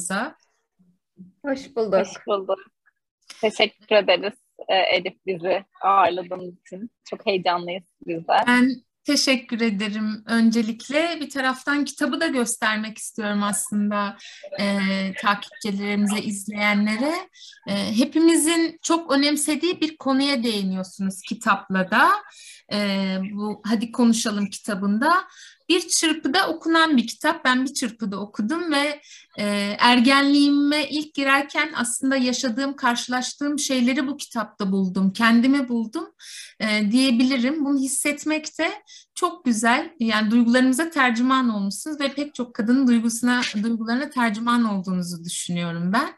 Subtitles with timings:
[0.00, 0.34] yayınımıza.
[1.44, 2.00] Hoş bulduk.
[2.00, 2.58] Hoş bulduk.
[3.40, 4.34] Teşekkür ederiz
[4.68, 6.90] Elif bizi ağırladığınız için.
[7.04, 8.32] Çok heyecanlıyız biz de.
[8.46, 8.70] Ben
[9.04, 10.24] teşekkür ederim.
[10.26, 14.16] Öncelikle bir taraftan kitabı da göstermek istiyorum aslında
[14.60, 14.78] e,
[15.20, 17.14] takipçilerimize, izleyenlere.
[17.68, 22.08] E, hepimizin çok önemsediği bir konuya değiniyorsunuz kitapla da.
[22.72, 22.78] E,
[23.32, 25.12] bu Hadi Konuşalım kitabında
[25.70, 27.44] bir çırpıda okunan bir kitap.
[27.44, 29.00] Ben bir çırpıda okudum ve
[29.38, 29.44] e,
[29.78, 35.12] ergenliğime ilk girerken aslında yaşadığım, karşılaştığım şeyleri bu kitapta buldum.
[35.12, 36.08] Kendimi buldum
[36.60, 37.64] e, diyebilirim.
[37.64, 38.70] Bunu hissetmek de
[39.14, 39.90] çok güzel.
[40.00, 46.10] Yani duygularımıza tercüman olmuşsunuz ve pek çok kadının duygusuna, duygularına tercüman olduğunuzu düşünüyorum ben.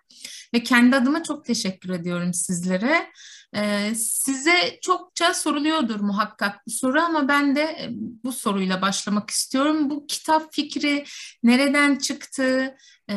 [0.55, 3.11] Ve kendi adıma çok teşekkür ediyorum sizlere.
[3.57, 7.89] Ee, size çokça soruluyordur muhakkak bu soru ama ben de e,
[8.25, 9.91] bu soruyla başlamak istiyorum.
[9.91, 11.05] Bu kitap fikri
[11.43, 12.77] nereden çıktı?
[13.09, 13.15] Ee,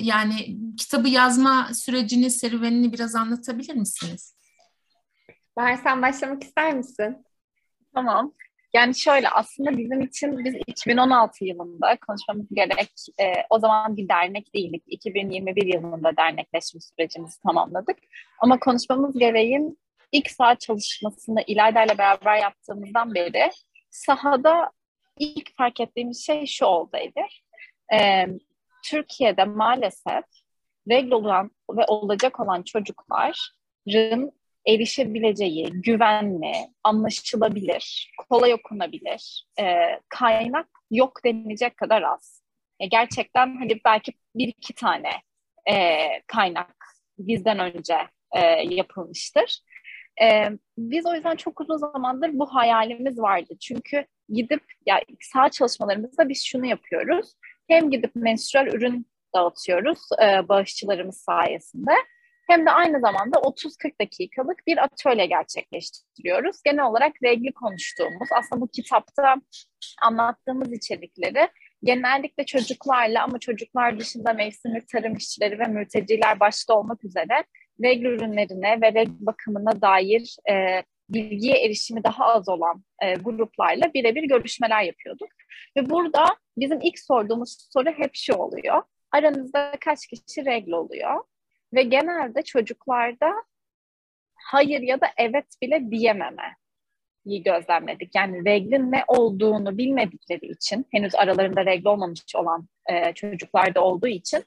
[0.00, 4.36] yani kitabı yazma sürecini, serüvenini biraz anlatabilir misiniz?
[5.56, 7.24] Bahar sen başlamak ister misin?
[7.94, 8.32] Tamam.
[8.74, 14.54] Yani şöyle aslında bizim için biz 2016 yılında konuşmamız gerek e, o zaman bir dernek
[14.54, 14.82] değildik.
[14.86, 17.98] 2021 yılında dernekleşme sürecimizi tamamladık.
[18.38, 19.78] Ama konuşmamız gereğin
[20.12, 23.50] ilk saat çalışmasını İlayda ile beraber yaptığımızdan beri
[23.90, 24.70] sahada
[25.18, 27.20] ilk fark ettiğimiz şey şu olduydu.
[27.94, 28.26] E,
[28.84, 30.24] Türkiye'de maalesef
[30.88, 34.32] regl olan ve olacak olan çocukların
[34.66, 36.52] erişebileceği güvenli,
[36.84, 39.64] anlaşılabilir, kolay okunabilir e,
[40.08, 42.42] kaynak yok denilecek kadar az.
[42.80, 45.10] E, gerçekten hani belki bir iki tane
[45.70, 46.76] e, kaynak
[47.18, 47.96] bizden önce
[48.32, 48.40] e,
[48.74, 49.58] yapılmıştır.
[50.22, 53.54] E, biz o yüzden çok uzun zamandır bu hayalimiz vardı.
[53.60, 57.34] Çünkü gidip ya sağ çalışmalarımızda biz şunu yapıyoruz.
[57.68, 61.92] Hem gidip menstrual ürün dağıtıyoruz e, bağışçılarımız sayesinde
[62.46, 66.62] hem de aynı zamanda 30-40 dakikalık bir atölye gerçekleştiriyoruz.
[66.64, 69.34] Genel olarak regli konuştuğumuz, aslında bu kitapta
[70.02, 71.48] anlattığımız içerikleri
[71.84, 77.44] genellikle çocuklarla ama çocuklar dışında mevsimlik tarım işçileri ve mülteciler başta olmak üzere
[77.82, 84.22] regl ürünlerine ve regl bakımına dair e, bilgiye erişimi daha az olan e, gruplarla birebir
[84.22, 85.28] görüşmeler yapıyorduk.
[85.76, 86.24] Ve burada
[86.56, 88.82] bizim ilk sorduğumuz soru hep şu oluyor.
[89.12, 91.20] Aranızda kaç kişi regl oluyor?
[91.74, 93.32] Ve genelde çocuklarda
[94.34, 96.56] hayır ya da evet bile diyememe
[97.24, 98.14] iyi gözlemledik.
[98.14, 104.44] Yani reglin ne olduğunu bilmedikleri için, henüz aralarında regl olmamış olan e, çocuklarda olduğu için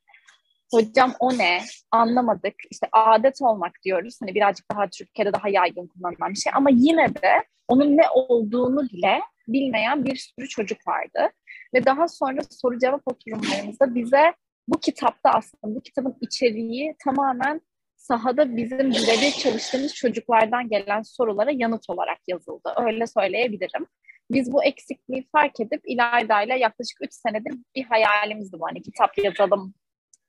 [0.71, 1.61] hocam o ne?
[1.91, 2.55] Anlamadık.
[2.71, 4.17] İşte adet olmak diyoruz.
[4.21, 6.51] Hani birazcık daha Türkiye'de daha yaygın kullanılan bir şey.
[6.55, 11.29] Ama yine de onun ne olduğunu bile bilmeyen bir sürü çocuk vardı.
[11.73, 14.33] Ve daha sonra soru cevap oturumlarımızda bize
[14.67, 17.61] bu kitapta aslında bu kitabın içeriği tamamen
[17.95, 22.73] sahada bizim birebir çalıştığımız çocuklardan gelen sorulara yanıt olarak yazıldı.
[22.85, 23.85] Öyle söyleyebilirim.
[24.31, 28.65] Biz bu eksikliği fark edip İlayda ile yaklaşık 3 senedir bir hayalimizdi bu.
[28.67, 29.73] Hani kitap yazalım,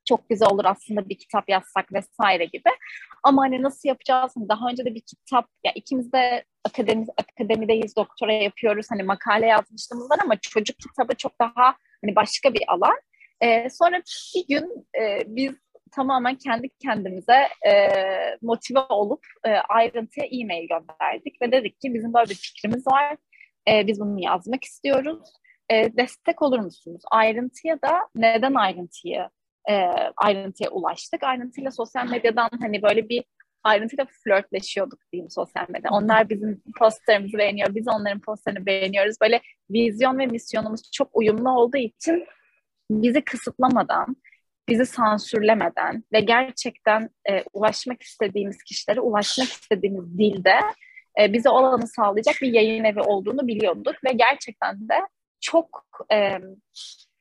[0.09, 2.71] çok güzel olur aslında bir kitap yazsak vesaire gibi.
[3.23, 4.33] Ama hani nasıl yapacağız?
[4.37, 8.87] Hani daha önce de bir kitap, ya ikimiz de akademi, akademideyiz, doktora yapıyoruz.
[8.91, 11.75] Hani makale yazmışlığımız var ama çocuk kitabı çok daha
[12.05, 12.97] hani başka bir alan.
[13.41, 14.03] Ee, sonra
[14.35, 15.53] bir gün e, biz
[15.93, 17.73] tamamen kendi kendimize e,
[18.43, 23.17] motive olup e, ayrıntıya e-mail gönderdik ve dedik ki bizim böyle bir fikrimiz var.
[23.69, 25.33] E, biz bunu yazmak istiyoruz.
[25.71, 27.03] E, destek olur musunuz?
[27.11, 29.29] Ayrıntıya da neden ayrıntıyı
[29.69, 29.75] e,
[30.17, 31.23] ayrıntıya ulaştık.
[31.23, 33.25] Ayrıntıyla sosyal medyadan hani böyle bir
[33.63, 35.95] ayrıntıyla flörtleşiyorduk diyeyim sosyal medyada.
[35.95, 39.17] Onlar bizim postlarımızı beğeniyor, biz onların postlarını beğeniyoruz.
[39.23, 42.27] Böyle vizyon ve misyonumuz çok uyumlu olduğu için
[42.91, 44.17] bizi kısıtlamadan,
[44.69, 50.55] bizi sansürlemeden ve gerçekten e, ulaşmak istediğimiz kişilere ulaşmak istediğimiz dilde
[51.21, 54.99] e, bize olanı sağlayacak bir yayın evi olduğunu biliyorduk ve gerçekten de
[55.41, 56.39] çok e,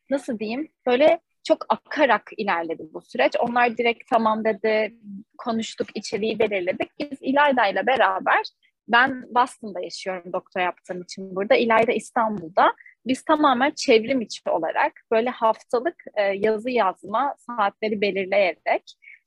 [0.10, 3.34] nasıl diyeyim böyle çok akarak ilerledi bu süreç.
[3.40, 4.96] Onlar direkt tamam dedi,
[5.38, 7.00] konuştuk, içeriği belirledik.
[7.00, 8.42] Biz İlayda ile beraber,
[8.88, 11.56] ben Boston'da yaşıyorum doktor yaptığım için burada.
[11.56, 12.74] İlayda İstanbul'da.
[13.08, 18.84] Biz tamamen çevrim içi olarak böyle haftalık e, yazı yazma saatleri belirleyerek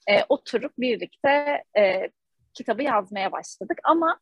[0.09, 2.11] e, oturup birlikte e,
[2.55, 3.79] kitabı yazmaya başladık.
[3.85, 4.21] Ama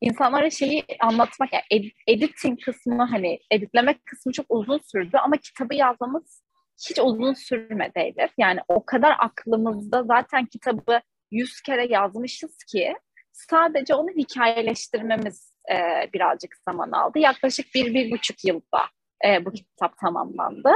[0.00, 5.74] insanlara şeyi anlatmak, yani ed- editing kısmı hani editlemek kısmı çok uzun sürdü ama kitabı
[5.74, 6.42] yazmamız
[6.90, 8.14] hiç uzun sürmedi.
[8.38, 11.00] Yani o kadar aklımızda zaten kitabı
[11.30, 12.94] yüz kere yazmışız ki
[13.32, 15.76] sadece onu hikayeleştirmemiz e,
[16.12, 17.18] birazcık zaman aldı.
[17.18, 18.82] Yaklaşık bir, bir buçuk yılda
[19.26, 20.70] e, bu kitap tamamlandı.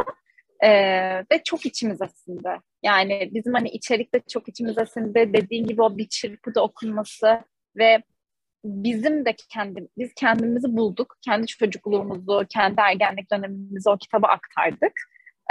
[0.60, 2.48] Ee, ve çok içimize sindi.
[2.82, 5.30] Yani bizim hani içerikte çok içimize sindi.
[5.32, 7.40] Dediğin gibi o bir çırpıda okunması
[7.76, 8.02] ve
[8.64, 11.16] bizim de kendi biz kendimizi bulduk.
[11.24, 14.92] Kendi çocukluğumuzu, kendi ergenlik dönemimizi o kitaba aktardık.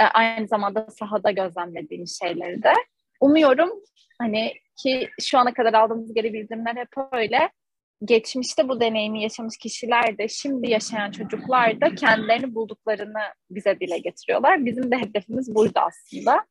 [0.00, 2.72] Ee, aynı zamanda sahada gözlemlediğimiz şeyleri de.
[3.20, 3.70] Umuyorum
[4.20, 7.50] hani ki şu ana kadar aldığımız geri bildirimler hep öyle.
[8.04, 14.64] Geçmişte bu deneyimi yaşamış kişiler de şimdi yaşayan çocuklar da kendilerini bulduklarını bize dile getiriyorlar.
[14.66, 16.46] Bizim de hedefimiz burada aslında.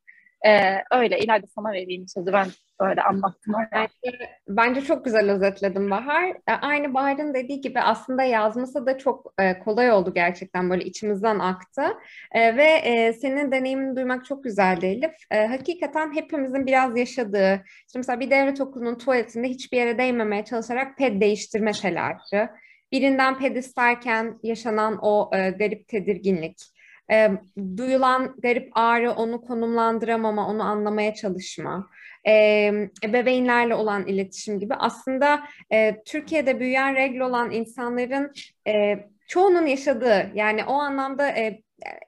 [0.47, 2.47] Ee, öyle ileride sana vereyim sözü ben
[2.79, 3.53] öyle anlattım.
[3.71, 4.17] Bence,
[4.47, 6.29] bence çok güzel özetledin Bahar.
[6.29, 11.39] E, aynı Bahar'ın dediği gibi aslında yazması da çok e, kolay oldu gerçekten böyle içimizden
[11.39, 11.81] aktı.
[12.31, 15.49] E, ve senin deneyimini duymak çok güzeldi Elif.
[15.49, 21.21] Hakikaten hepimizin biraz yaşadığı, işte mesela bir devlet okulunun tuvaletinde hiçbir yere değmemeye çalışarak ped
[21.21, 22.49] değiştirme telaşı.
[22.91, 26.74] Birinden ped isterken yaşanan o e, garip tedirginlik
[27.11, 27.31] e,
[27.77, 31.89] duyulan garip ağrı onu konumlandıramama, onu anlamaya çalışma,
[32.27, 32.33] e,
[33.03, 38.33] ebeveynlerle olan iletişim gibi aslında e, Türkiye'de büyüyen regl olan insanların
[38.67, 38.95] e,
[39.27, 41.61] çoğunun yaşadığı yani o anlamda e,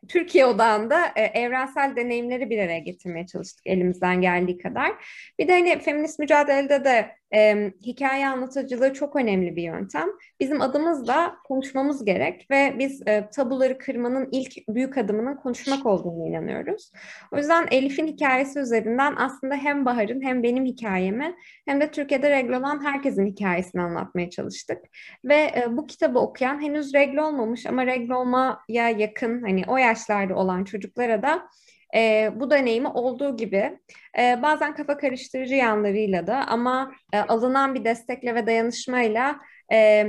[0.08, 4.92] Türkiye odağında e, evrensel deneyimleri bir araya getirmeye çalıştık elimizden geldiği kadar.
[5.40, 10.08] Bir de hani feminist mücadelede de e, hikaye anlatıcılığı çok önemli bir yöntem.
[10.40, 16.92] Bizim adımızla konuşmamız gerek ve biz e, tabuları kırmanın ilk büyük adımının konuşmak olduğunu inanıyoruz.
[17.32, 21.36] O yüzden Elif'in hikayesi üzerinden aslında hem Bahar'ın hem benim hikayemi
[21.66, 24.78] hem de Türkiye'de regl olan herkesin hikayesini anlatmaya çalıştık.
[25.26, 30.36] Ve e, bu kitabı okuyan henüz regl olmamış ama regl olmaya yakın hani o yaşlarda
[30.36, 31.48] olan çocuklara da
[31.96, 33.80] e, bu deneyimi olduğu gibi
[34.20, 39.40] e, bazen kafa karıştırıcı yanlarıyla da ama e, alınan bir destekle ve dayanışmayla
[39.74, 40.08] e,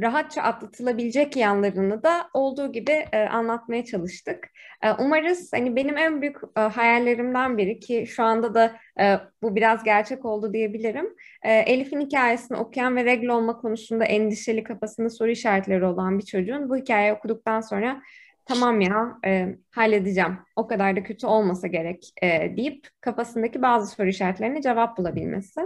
[0.00, 4.50] rahatça atlatılabilecek yanlarını da olduğu gibi e, anlatmaya çalıştık.
[4.82, 9.56] E, umarız hani benim en büyük e, hayallerimden biri ki şu anda da e, bu
[9.56, 11.14] biraz gerçek oldu diyebilirim.
[11.42, 16.70] E, Elif'in hikayesini okuyan ve regl olma konusunda endişeli kafasında soru işaretleri olan bir çocuğun
[16.70, 18.02] bu hikayeyi okuduktan sonra
[18.48, 24.08] tamam ya e, halledeceğim o kadar da kötü olmasa gerek e, deyip kafasındaki bazı soru
[24.08, 25.60] işaretlerine cevap bulabilmesi.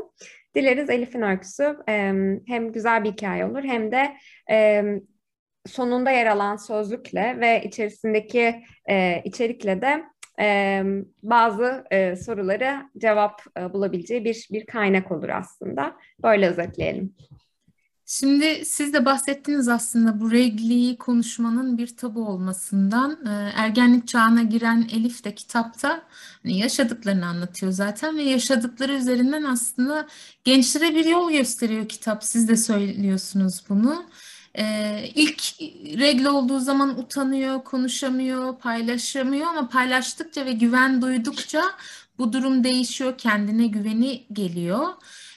[0.54, 2.12] Dileriz Elif'in öyküsü e,
[2.46, 4.16] hem güzel bir hikaye olur hem de
[4.50, 4.84] e,
[5.66, 10.04] sonunda yer alan sözlükle ve içerisindeki e, içerikle de
[10.40, 10.82] e,
[11.22, 15.96] bazı e, soruları cevap e, bulabileceği bir bir kaynak olur aslında.
[16.22, 17.14] Böyle özetleyelim.
[18.12, 23.18] Şimdi siz de bahsettiniz aslında bu regliyi konuşmanın bir tabu olmasından.
[23.26, 26.02] Ee, ergenlik çağına giren Elif de kitapta
[26.42, 30.06] hani yaşadıklarını anlatıyor zaten ve yaşadıkları üzerinden aslında
[30.44, 32.24] gençlere bir yol gösteriyor kitap.
[32.24, 34.04] Siz de söylüyorsunuz bunu.
[34.58, 35.42] Ee, ilk
[35.98, 41.62] regle olduğu zaman utanıyor, konuşamıyor, paylaşamıyor ama paylaştıkça ve güven duydukça
[42.18, 44.88] bu durum değişiyor, kendine güveni geliyor.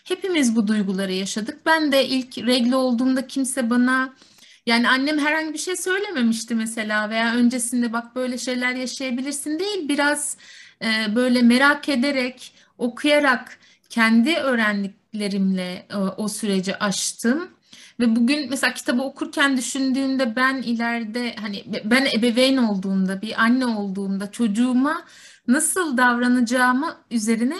[0.05, 1.65] Hepimiz bu duyguları yaşadık.
[1.65, 4.13] Ben de ilk regle olduğumda kimse bana
[4.65, 9.89] yani annem herhangi bir şey söylememişti mesela veya öncesinde bak böyle şeyler yaşayabilirsin değil.
[9.89, 10.37] Biraz
[10.81, 13.59] e, böyle merak ederek, okuyarak
[13.89, 17.49] kendi öğrendiklerimle e, o süreci aştım.
[17.99, 24.31] Ve bugün mesela kitabı okurken düşündüğümde ben ileride hani ben ebeveyn olduğumda bir anne olduğumda
[24.31, 25.05] çocuğuma
[25.47, 27.57] nasıl davranacağımı üzerine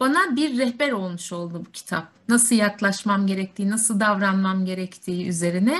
[0.00, 2.08] bana bir rehber olmuş oldu bu kitap.
[2.28, 5.78] Nasıl yaklaşmam gerektiği, nasıl davranmam gerektiği üzerine.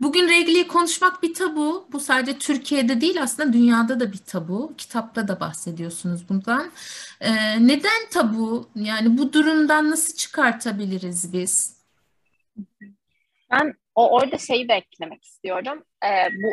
[0.00, 1.88] Bugün regliyi konuşmak bir tabu.
[1.92, 4.74] Bu sadece Türkiye'de değil aslında dünyada da bir tabu.
[4.78, 6.70] Kitapta da bahsediyorsunuz bundan.
[7.20, 8.68] Ee, neden tabu?
[8.74, 11.76] Yani bu durumdan nasıl çıkartabiliriz biz?
[13.50, 15.84] Ben o orada şeyi de eklemek istiyorum.
[16.04, 16.52] Ee, bu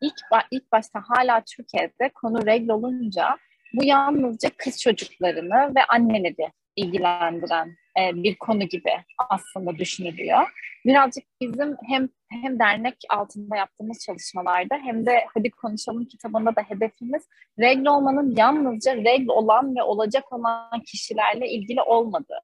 [0.00, 0.20] ilk
[0.50, 3.38] ilk başta hala Türkiye'de konu regl olunca
[3.74, 8.90] bu yalnızca kız çocuklarını ve anneleri ilgilendiren e, bir konu gibi
[9.28, 10.48] aslında düşünülüyor.
[10.86, 17.22] Birazcık bizim hem hem dernek altında yaptığımız çalışmalarda hem de Hadi Konuşalım kitabında da hedefimiz
[17.58, 22.42] regl olmanın yalnızca regl olan ve olacak olan kişilerle ilgili olmadığı.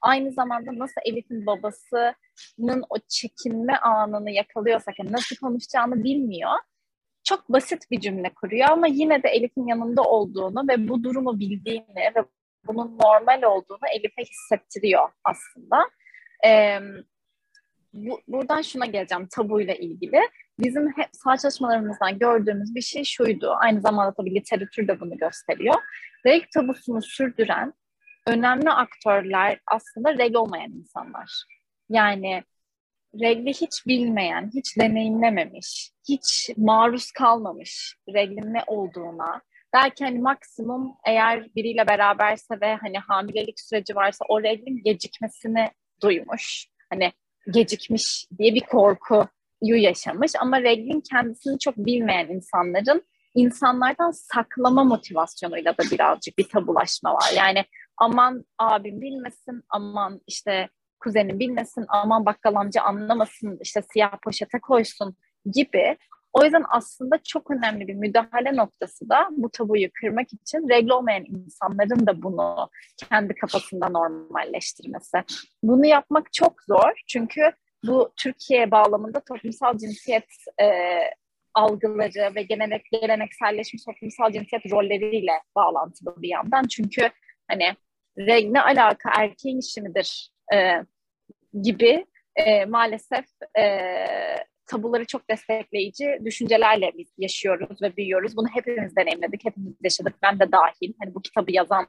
[0.00, 6.50] Aynı zamanda nasıl Elif'in babasının o çekinme anını yakalıyorsak, yani nasıl konuşacağını bilmiyor
[7.24, 11.96] çok basit bir cümle kuruyor ama yine de Elif'in yanında olduğunu ve bu durumu bildiğini
[12.16, 12.24] ve
[12.66, 15.76] bunun normal olduğunu Elif'e hissettiriyor aslında.
[16.46, 16.78] Ee,
[17.92, 20.20] bu, buradan şuna geleceğim tabuyla ilgili.
[20.58, 23.54] Bizim hep sağ çalışmalarımızdan gördüğümüz bir şey şuydu.
[23.58, 25.74] Aynı zamanda tabii literatür de bunu gösteriyor.
[26.26, 27.72] Reg tabusunu sürdüren
[28.26, 31.44] önemli aktörler aslında reg olmayan insanlar.
[31.88, 32.44] Yani
[33.20, 39.42] regli hiç bilmeyen, hiç deneyimlememiş, hiç maruz kalmamış reglin ne olduğuna,
[39.74, 45.70] belki hani maksimum eğer biriyle beraberse ve hani hamilelik süreci varsa o reglin gecikmesini
[46.02, 46.66] duymuş.
[46.90, 47.12] Hani
[47.50, 49.26] gecikmiş diye bir korkuyu
[49.60, 53.02] yaşamış ama reglin kendisini çok bilmeyen insanların
[53.34, 57.32] insanlardan saklama motivasyonuyla da birazcık bir tabulaşma var.
[57.36, 57.64] Yani
[57.96, 60.68] aman abim bilmesin, aman işte
[61.04, 65.16] kuzenim bilmesin, aman bakkal amca anlamasın, işte siyah poşete koysun
[65.52, 65.96] gibi.
[66.32, 71.24] O yüzden aslında çok önemli bir müdahale noktası da bu tabuyu kırmak için regl olmayan
[71.24, 75.18] insanların da bunu kendi kafasında normalleştirmesi.
[75.62, 77.40] Bunu yapmak çok zor çünkü
[77.86, 80.28] bu Türkiye bağlamında toplumsal cinsiyet
[80.60, 80.66] e,
[81.54, 86.62] algıları ve gelenek, gelenekselleşmiş toplumsal cinsiyet rolleriyle bağlantılı bir yandan.
[86.62, 87.10] Çünkü
[87.48, 87.74] hani
[88.52, 90.56] ne alaka erkeğin işi midir e,
[91.62, 92.06] gibi
[92.36, 93.24] e, maalesef
[93.58, 93.64] e,
[94.66, 98.36] tabuları çok destekleyici düşüncelerle biz yaşıyoruz ve büyüyoruz.
[98.36, 100.14] Bunu hepimiz deneyimledik, hepimiz yaşadık.
[100.22, 100.92] Ben de dahil.
[101.02, 101.86] Hani bu kitabı yazan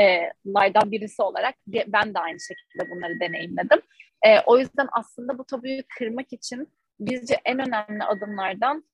[0.00, 0.30] e,
[0.90, 3.80] birisi olarak ben de aynı şekilde bunları deneyimledim.
[4.26, 6.68] E, o yüzden aslında bu tabuyu kırmak için
[7.00, 8.84] bizce en önemli adımlardan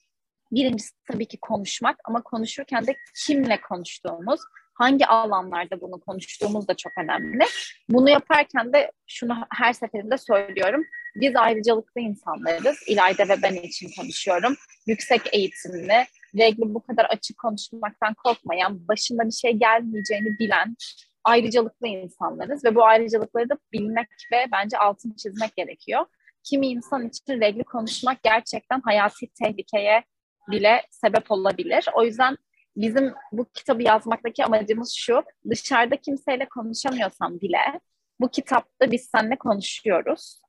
[0.52, 2.96] birincisi tabii ki konuşmak ama konuşurken de
[3.26, 4.40] kimle konuştuğumuz,
[4.80, 7.44] hangi alanlarda bunu konuştuğumuz da çok önemli.
[7.88, 10.84] Bunu yaparken de şunu her seferinde söylüyorum.
[11.16, 12.78] Biz ayrıcalıklı insanlarız.
[12.87, 14.54] İlayda ve ben için konuşuyorum.
[14.87, 16.06] Yüksek eğitimli,
[16.38, 20.76] regli bu kadar açık konuşmaktan korkmayan, başında bir şey gelmeyeceğini bilen
[21.25, 26.06] ayrıcalıklı insanlarız ve bu ayrıcalıkları da bilmek ve bence altını çizmek gerekiyor.
[26.44, 30.04] Kimi insan için regli konuşmak gerçekten hayati tehlikeye
[30.50, 31.87] bile sebep olabilir.
[31.94, 32.37] O yüzden
[32.76, 37.80] bizim bu kitabı yazmaktaki amacımız şu, dışarıda kimseyle konuşamıyorsam bile
[38.20, 40.40] bu kitapta biz seninle konuşuyoruz.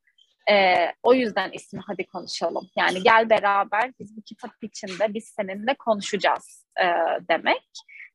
[0.52, 2.70] Ee, o yüzden ismi Hadi Konuşalım.
[2.78, 6.86] Yani gel beraber biz bu kitap içinde biz seninle konuşacağız e,
[7.30, 7.68] demek.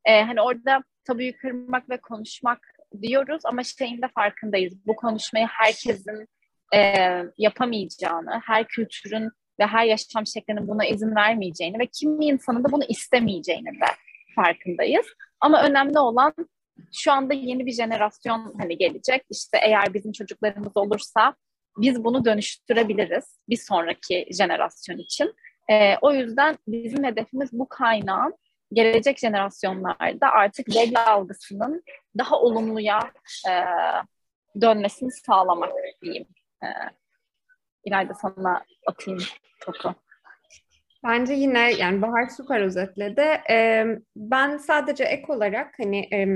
[0.04, 2.60] E, hani orada tabuyu kırmak ve konuşmak
[3.02, 4.86] diyoruz ama şeyin de farkındayız.
[4.86, 6.28] Bu konuşmayı herkesin
[6.75, 6.80] e,
[7.38, 12.84] yapamayacağını, her kültürün ve her yaşam şeklinin buna izin vermeyeceğini ve kimi insanın da bunu
[12.88, 13.86] istemeyeceğini de
[14.34, 15.06] farkındayız.
[15.40, 16.34] Ama önemli olan
[16.92, 19.25] şu anda yeni bir jenerasyon hani gelecek.
[19.30, 21.34] İşte eğer bizim çocuklarımız olursa
[21.76, 25.34] biz bunu dönüştürebiliriz bir sonraki jenerasyon için.
[25.70, 28.34] E, o yüzden bizim hedefimiz bu kaynağın
[28.72, 31.82] gelecek jenerasyonlarda artık regl algısının
[32.18, 33.10] daha olumluya
[33.48, 33.52] e,
[34.60, 35.72] dönmesini sağlamak
[36.02, 36.26] diyeyim.
[36.62, 36.66] E,
[37.87, 39.21] İlayda sana atayım
[39.61, 39.95] topu.
[41.05, 43.40] Bence yine yani Bahar süper özetledi.
[43.50, 46.26] Ee, ben sadece ek olarak hani e,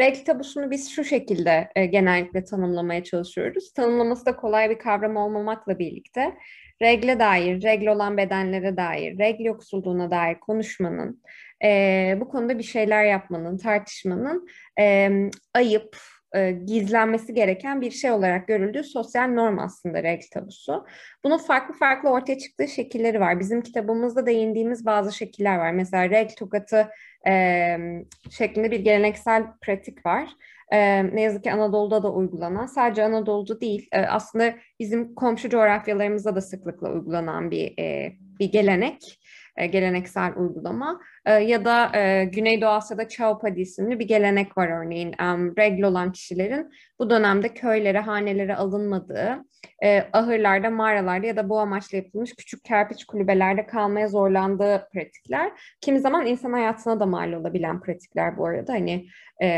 [0.00, 3.72] regl tabusunu biz şu şekilde e, genellikle tanımlamaya çalışıyoruz.
[3.72, 6.34] Tanımlaması da kolay bir kavram olmamakla birlikte
[6.82, 11.22] regle dair, regl olan bedenlere dair, regl yoksulluğuna dair konuşmanın,
[11.64, 14.48] e, bu konuda bir şeyler yapmanın, tartışmanın
[14.80, 15.10] e,
[15.54, 15.96] ayıp,
[16.34, 20.86] e, gizlenmesi gereken bir şey olarak görüldüğü sosyal norm aslında regl tabusu.
[21.24, 23.40] Bunun farklı farklı ortaya çıktığı şekilleri var.
[23.40, 25.72] Bizim kitabımızda değindiğimiz bazı şekiller var.
[25.72, 26.88] Mesela regl tokatı
[27.28, 27.76] e,
[28.30, 30.28] şeklinde bir geleneksel pratik var.
[30.72, 36.36] E, ne yazık ki Anadolu'da da uygulanan, sadece Anadolu'da değil, e, aslında bizim komşu coğrafyalarımızda
[36.36, 39.20] da sıklıkla uygulanan bir e, bir gelenek,
[39.58, 41.00] e, geleneksel uygulama.
[41.26, 45.12] E, ya da e, Güneydoğu Asya'da Chaupadi isimli bir gelenek var örneğin.
[45.58, 49.44] Regl olan kişilerin bu dönemde köylere, hanelere alınmadığı,
[50.12, 55.52] ahırlarda, mağaralarda ya da bu amaçla yapılmış küçük kerpiç kulübelerde kalmaya zorlandığı pratikler.
[55.80, 58.72] Kimi zaman insan hayatına da mal olabilen pratikler bu arada.
[58.72, 59.06] Hani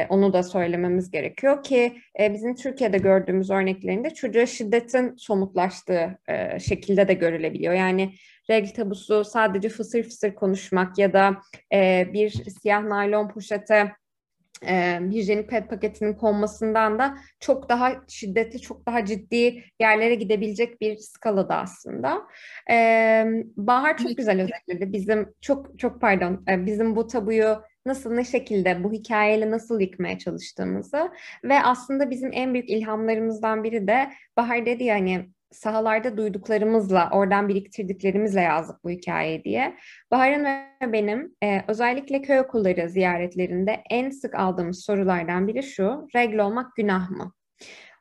[0.09, 6.19] onu da söylememiz gerekiyor ki bizim Türkiye'de gördüğümüz örneklerinde çocuğa şiddetin somutlaştığı
[6.59, 7.75] şekilde de görülebiliyor.
[7.75, 8.13] Yani
[8.51, 11.37] regl tabusu sadece fısır fısır konuşmak ya da
[11.73, 13.93] e, bir siyah naylon poşete
[14.67, 20.97] e, hijyenik pet paketinin konmasından da çok daha şiddetli, çok daha ciddi yerlere gidebilecek bir
[20.97, 22.23] skalada aslında.
[22.71, 23.25] E,
[23.57, 24.93] Bahar çok güzel özetledi.
[24.93, 30.19] Bizim çok çok pardon, e, bizim bu tabuyu nasıl ne şekilde bu hikayeyle nasıl yıkmaya
[30.19, 31.11] çalıştığımızı
[31.45, 37.49] ve aslında bizim en büyük ilhamlarımızdan biri de Bahar dedi ya hani sahalarda duyduklarımızla, oradan
[37.49, 39.77] biriktirdiklerimizle yazdık bu hikayeyi diye.
[40.11, 46.39] Bahar'ın ve benim e, özellikle köy okulları ziyaretlerinde en sık aldığımız sorulardan biri şu, regl
[46.39, 47.33] olmak günah mı?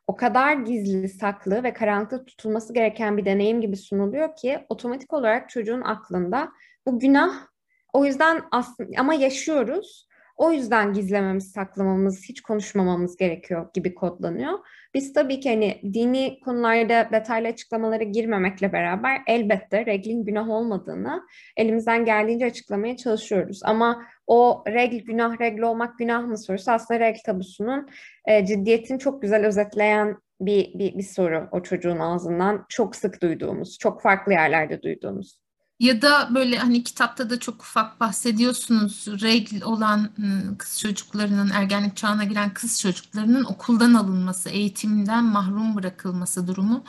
[0.08, 5.50] O kadar gizli, saklı ve karanlıkta tutulması gereken bir deneyim gibi sunuluyor ki otomatik olarak
[5.50, 6.50] çocuğun aklında
[6.88, 7.48] bu günah
[7.94, 10.09] o yüzden aslında ama yaşıyoruz
[10.40, 14.60] O yüzden gizlememiz, saklamamız, hiç konuşmamamız gerekiyor gibi kodlanıyor.
[14.94, 21.22] Biz tabii ki hani dini konularda detaylı açıklamalara girmemekle beraber elbette reglin günah olmadığını
[21.58, 23.60] elimizden geldiğince açıklamaya çalışıyoruz.
[23.64, 27.88] Ama o regl günah, regl olmak günah mı sorusu aslında regl tabusunun
[28.26, 33.78] e, ciddiyetini çok güzel özetleyen bir, bir, bir soru o çocuğun ağzından çok sık duyduğumuz,
[33.78, 35.49] çok farklı yerlerde duyduğumuz.
[35.80, 39.08] Ya da böyle hani kitapta da çok ufak bahsediyorsunuz.
[39.24, 40.10] Regl olan
[40.58, 46.84] kız çocuklarının, ergenlik çağına giren kız çocuklarının okuldan alınması, eğitimden mahrum bırakılması durumu.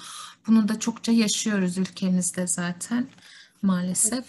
[0.47, 3.07] Bunu da çokça yaşıyoruz ülkemizde zaten
[3.63, 4.25] maalesef.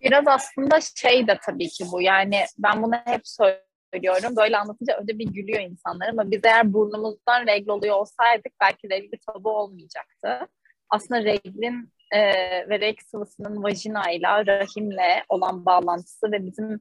[0.00, 2.02] Biraz aslında şey de tabii ki bu.
[2.02, 4.36] Yani ben bunu hep söylüyorum.
[4.36, 9.16] Böyle anlatınca önce bir gülüyor insanlar ama biz eğer burnumuzdan regl oluyor olsaydık belki regl
[9.26, 10.48] tabu olmayacaktı.
[10.90, 12.20] Aslında reglin e,
[12.68, 16.80] ve reg sıvısının vajinayla, rahimle olan bağlantısı ve bizim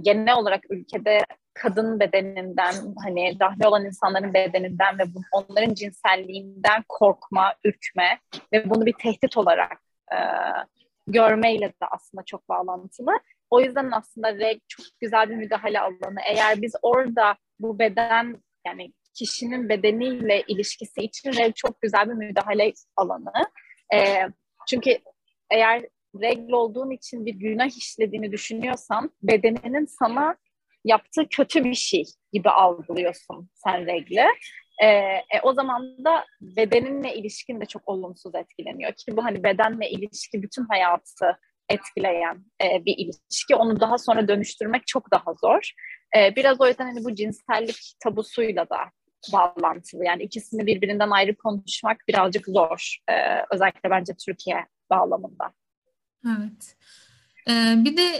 [0.00, 1.24] genel olarak ülkede
[1.54, 2.74] kadın bedeninden
[3.04, 5.02] hani rahmi olan insanların bedeninden ve
[5.32, 8.18] onların cinselliğinden korkma, ürkme
[8.52, 9.80] ve bunu bir tehdit olarak
[10.12, 10.18] e,
[11.06, 13.12] görmeyle de aslında çok bağlantılı.
[13.50, 16.20] O yüzden aslında reg çok güzel bir müdahale alanı.
[16.26, 22.72] Eğer biz orada bu beden yani kişinin bedeniyle ilişkisi için reg çok güzel bir müdahale
[22.96, 23.32] alanı.
[23.94, 24.28] E,
[24.70, 24.98] çünkü
[25.50, 25.82] eğer
[26.20, 30.36] regl olduğun için bir günah işlediğini düşünüyorsan bedeninin sana
[30.84, 34.24] yaptığı kötü bir şey gibi algılıyorsun sen regli.
[34.82, 39.90] Ee, e, o zaman da bedeninle ilişkin de çok olumsuz etkileniyor ki bu hani bedenle
[39.90, 43.56] ilişki bütün hayatı etkileyen e, bir ilişki.
[43.56, 45.70] Onu daha sonra dönüştürmek çok daha zor.
[46.16, 48.78] E, biraz o yüzden hani bu cinsellik tabusuyla da
[49.32, 50.04] bağlantılı.
[50.04, 52.96] Yani ikisini birbirinden ayrı konuşmak birazcık zor.
[53.08, 53.14] Ee,
[53.50, 55.52] özellikle bence Türkiye bağlamında.
[56.26, 56.76] Evet.
[57.48, 58.12] Ee, bir de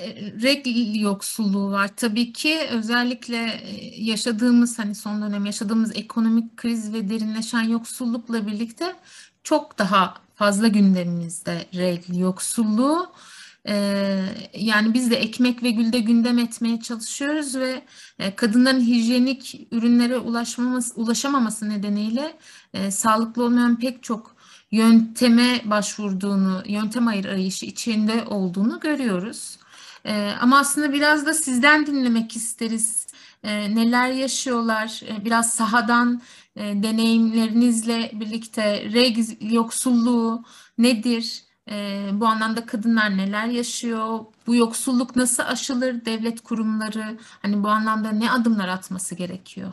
[0.43, 1.91] regl yoksulluğu var.
[1.97, 8.95] Tabii ki özellikle e, yaşadığımız hani son dönem yaşadığımız ekonomik kriz ve derinleşen yoksullukla birlikte
[9.43, 13.13] çok daha fazla gündemimizde regl yoksulluğu.
[13.69, 14.25] Ee,
[14.55, 17.83] yani biz de ekmek ve gülde gündem etmeye çalışıyoruz ve
[18.19, 22.39] e, kadınların hijyenik ürünlere ulaşmaması, ulaşamaması nedeniyle
[22.75, 24.37] e, sağlıklı olmayan pek çok
[24.71, 29.59] yönteme başvurduğunu, yöntem arayışı içinde olduğunu görüyoruz.
[30.05, 33.07] E, ama aslında biraz da sizden dinlemek isteriz.
[33.45, 36.23] neler yaşıyorlar, biraz sahadan
[36.57, 40.45] deneyimlerinizle birlikte reg yoksulluğu
[40.79, 41.50] nedir?
[41.71, 44.19] E, bu anlamda kadınlar neler yaşıyor?
[44.47, 46.05] Bu yoksulluk nasıl aşılır?
[46.05, 49.73] Devlet kurumları hani bu anlamda ne adımlar atması gerekiyor?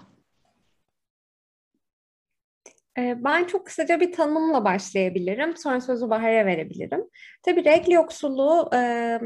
[2.97, 5.57] Ben çok kısaca bir tanımla başlayabilirim.
[5.57, 7.01] Sonra sözü Bahar'a verebilirim.
[7.43, 9.19] Tabii regl yoksulluğu e,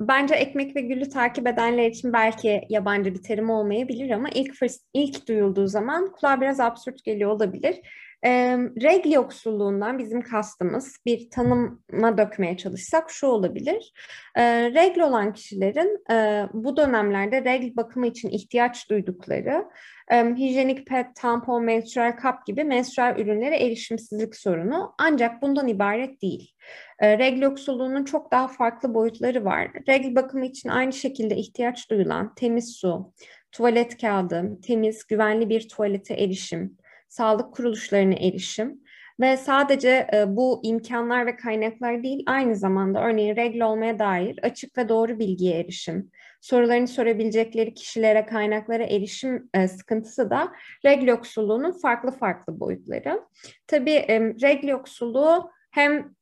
[0.00, 4.54] bence ekmek ve gülü takip edenler için belki yabancı bir terim olmayabilir ama ilk
[4.94, 7.80] ilk duyulduğu zaman kulağa biraz absürt geliyor olabilir.
[8.24, 13.92] E, regl yoksulluğundan bizim kastımız bir tanıma dökmeye çalışsak şu olabilir.
[14.34, 19.64] E, regl olan kişilerin e, bu dönemlerde regl bakımı için ihtiyaç duydukları
[20.12, 26.50] e, hijyenik pet, tampon, menstrual kap gibi menstrual ürünlere erişimsizlik sorunu ancak bundan ibaret değil.
[26.98, 29.70] E, regl yoksulluğunun çok daha farklı boyutları var.
[29.88, 33.12] Regl bakımı için aynı şekilde ihtiyaç duyulan temiz su,
[33.52, 36.76] tuvalet kağıdı, temiz, güvenli bir tuvalete erişim,
[37.14, 38.80] sağlık kuruluşlarına erişim
[39.20, 44.78] ve sadece e, bu imkanlar ve kaynaklar değil aynı zamanda örneğin regl olmaya dair açık
[44.78, 50.52] ve doğru bilgiye erişim, sorularını sorabilecekleri kişilere, kaynaklara erişim e, sıkıntısı da
[50.84, 53.20] regl yoksulluğunun farklı farklı boyutları.
[53.66, 56.14] Tabii e, regl yoksulluğu hem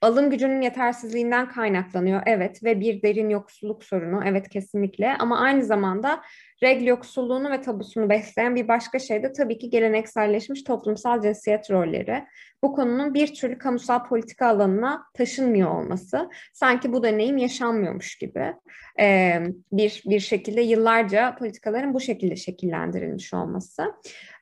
[0.00, 2.22] alım gücünün yetersizliğinden kaynaklanıyor.
[2.26, 4.20] Evet ve bir derin yoksulluk sorunu.
[4.24, 6.22] Evet kesinlikle ama aynı zamanda
[6.62, 12.24] regl yoksulluğunu ve tabusunu besleyen bir başka şey de tabii ki gelenekselleşmiş toplumsal cinsiyet rolleri.
[12.62, 16.30] Bu konunun bir türlü kamusal politika alanına taşınmıyor olması.
[16.52, 18.54] Sanki bu deneyim yaşanmıyormuş gibi.
[19.00, 19.42] Ee,
[19.72, 23.94] bir, bir şekilde yıllarca politikaların bu şekilde şekillendirilmiş olması.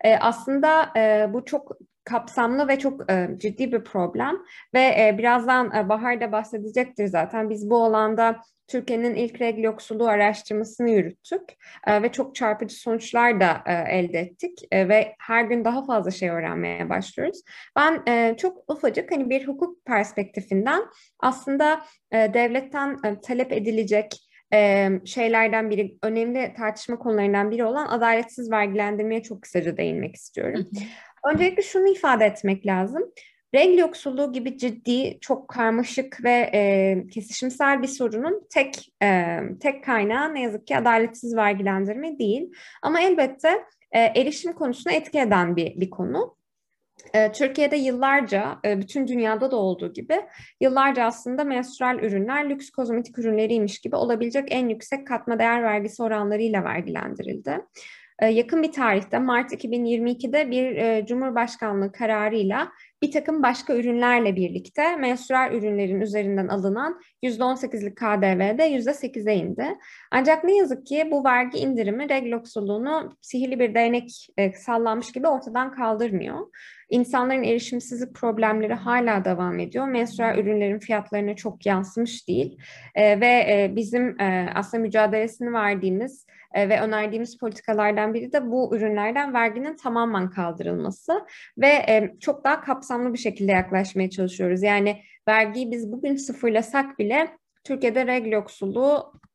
[0.05, 1.73] Ee, aslında e, bu çok
[2.05, 4.37] kapsamlı ve çok e, ciddi bir problem
[4.75, 7.51] ve e, birazdan e, Bahar da bahsedecektir zaten.
[7.51, 11.43] Biz bu alanda Türkiye'nin ilk regl yoksulluğu araştırmasını yürüttük
[11.87, 16.11] e, ve çok çarpıcı sonuçlar da e, elde ettik e, ve her gün daha fazla
[16.11, 17.43] şey öğrenmeye başlıyoruz.
[17.77, 20.83] Ben e, çok ufacık hani bir hukuk perspektifinden
[21.21, 24.21] aslında e, devletten e, talep edilecek
[24.55, 30.71] e, şeylerden biri, önemli tartışma konularından biri olan adaletsiz vergilendirmeye çok kısaca değinmek istiyorum.
[31.33, 33.03] Öncelikle şunu ifade etmek lazım.
[33.55, 40.35] renk yoksulluğu gibi ciddi, çok karmaşık ve e, kesişimsel bir sorunun tek e, tek kaynağı
[40.35, 42.53] ne yazık ki adaletsiz vergilendirme değil.
[42.83, 46.37] Ama elbette e, erişim konusuna etki eden bir, bir konu.
[47.15, 50.21] E, Türkiye'de yıllarca, e, bütün dünyada da olduğu gibi
[50.61, 56.65] yıllarca aslında menstrual ürünler lüks kozmetik ürünleriymiş gibi olabilecek en yüksek katma değer vergisi oranlarıyla
[56.65, 57.61] vergilendirildi.
[58.19, 62.69] E, yakın bir tarihte Mart 2022'de bir Cumhurbaşkanlığı kararıyla
[63.05, 69.67] bir takım başka ürünlerle birlikte menstrual ürünlerin üzerinden alınan %18'lik KDV'de %8'e indi.
[70.11, 75.29] Ancak ne yazık ki bu vergi indirimi regl yoksulluğunu sihirli bir değnek e, sallanmış gibi
[75.29, 76.39] ortadan kaldırmıyor.
[76.91, 79.89] İnsanların erişimsizlik problemleri hala devam ediyor.
[79.89, 82.59] Menstrual ürünlerin fiyatlarına çok yansımış değil.
[82.95, 88.77] E, ve e, bizim e, aslında mücadelesini verdiğimiz e, ve önerdiğimiz politikalardan biri de bu
[88.77, 91.27] ürünlerden verginin tamamen kaldırılması
[91.59, 94.63] ve e, çok daha kapsamlı bir şekilde yaklaşmaya çalışıyoruz.
[94.63, 99.34] Yani vergiyi biz bugün sıfırlasak bile Türkiye'de regl yoksulluğu e,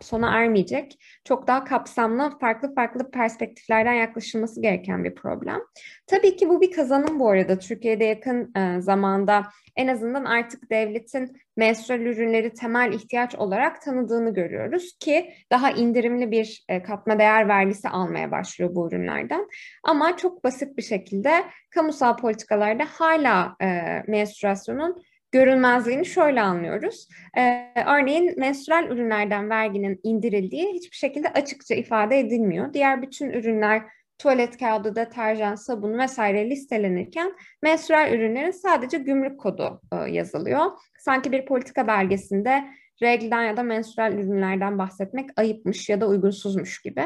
[0.00, 0.98] sona ermeyecek.
[1.24, 5.60] Çok daha kapsamlı, farklı farklı perspektiflerden yaklaşılması gereken bir problem.
[6.06, 7.58] Tabii ki bu bir kazanım bu arada.
[7.58, 9.42] Türkiye'de yakın e, zamanda
[9.76, 16.64] en azından artık devletin menstrual ürünleri temel ihtiyaç olarak tanıdığını görüyoruz ki daha indirimli bir
[16.68, 19.48] e, katma değer vergisi almaya başlıyor bu ürünlerden.
[19.84, 23.56] Ama çok basit bir şekilde kamusal politikalarda hala
[24.06, 25.02] menstruasyonun
[25.34, 27.08] görünmezliğini şöyle anlıyoruz.
[27.38, 32.72] Ee, örneğin menstrual ürünlerden verginin indirildiği hiçbir şekilde açıkça ifade edilmiyor.
[32.74, 33.82] Diğer bütün ürünler
[34.18, 40.64] tuvalet kağıdı, deterjan, sabun vesaire listelenirken menstrual ürünlerin sadece gümrük kodu e, yazılıyor.
[40.98, 42.64] Sanki bir politika belgesinde
[43.04, 47.04] reglden ya da menstrual ürünlerden bahsetmek ayıpmış ya da uygunsuzmuş gibi.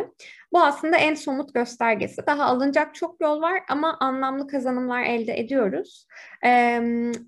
[0.52, 2.26] Bu aslında en somut göstergesi.
[2.26, 6.06] Daha alınacak çok yol var ama anlamlı kazanımlar elde ediyoruz.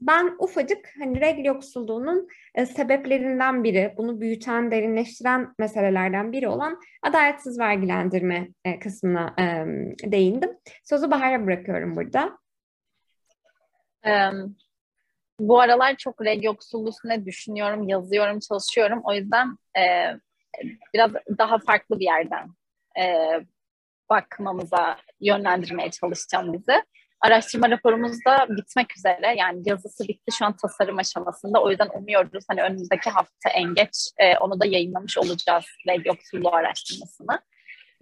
[0.00, 7.58] Ben ufacık hani regl yoksulluğunun e, sebeplerinden biri, bunu büyüten, derinleştiren meselelerden biri olan adaletsiz
[7.58, 9.34] vergilendirme e, kısmına
[10.04, 10.50] değindim.
[10.84, 12.38] Sözü Bahar'a bırakıyorum burada.
[14.06, 14.56] Um,
[15.40, 16.92] bu aralar çok reg yoksulluğu
[17.26, 19.00] düşünüyorum, yazıyorum, çalışıyorum.
[19.04, 19.82] O yüzden e,
[20.94, 22.48] biraz daha farklı bir yerden
[23.00, 23.04] e,
[24.10, 26.82] bakmamıza yönlendirmeye çalışacağım bizi.
[27.20, 29.34] Araştırma raporumuz da bitmek üzere.
[29.38, 31.62] Yani yazısı bitti şu an tasarım aşamasında.
[31.62, 36.54] O yüzden umuyoruz hani önümüzdeki hafta en geç e, onu da yayınlamış olacağız reg yoksulluğu
[36.54, 37.40] araştırmasını.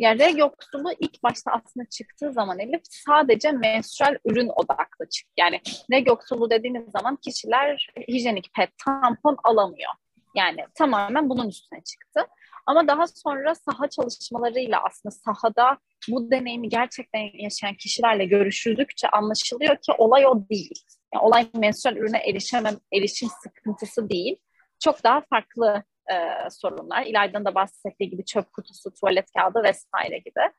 [0.00, 5.32] Reg yoksulluğu ilk başta aslında çıktığı zaman Elif sadece menstrual ürün odaklı çıktı.
[5.36, 5.60] Yani
[5.92, 9.92] reg yoksulluğu dediğimiz zaman kişiler hijyenik pet, tampon alamıyor.
[10.34, 12.20] Yani tamamen bunun üstüne çıktı.
[12.66, 19.92] Ama daha sonra saha çalışmalarıyla aslında sahada bu deneyimi gerçekten yaşayan kişilerle görüşüldükçe anlaşılıyor ki
[19.98, 20.84] olay o değil.
[21.14, 24.36] Yani olay menstrual ürüne erişemem, erişim sıkıntısı değil.
[24.84, 27.02] Çok daha farklı e, sorunlar.
[27.06, 30.52] İlayda'nın da bahsettiği gibi çöp kutusu, tuvalet kağıdı vesaire gibi.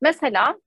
[0.00, 0.60] Mesela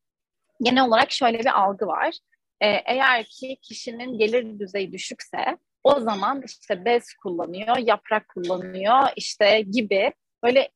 [0.62, 2.20] genel olarak şöyle bir algı var.
[2.62, 9.62] E, eğer ki kişinin gelir düzeyi düşükse o zaman işte bez kullanıyor, yaprak kullanıyor işte
[9.62, 10.70] gibi böyle